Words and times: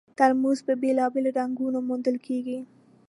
ترموز 0.17 0.59
په 0.67 0.73
بېلابېلو 0.81 1.29
رنګونو 1.39 1.77
موندل 1.87 2.17
کېږي. 2.27 2.59